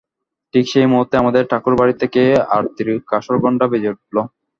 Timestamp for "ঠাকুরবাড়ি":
1.51-1.93